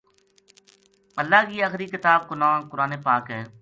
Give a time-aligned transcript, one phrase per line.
[1.21, 3.43] اللہ کی آخری کتاب کو ناں قرآن پاک ہے۔